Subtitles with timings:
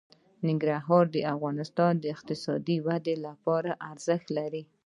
[0.47, 4.63] ننګرهار د افغانستان د اقتصادي ودې لپاره ارزښت لري.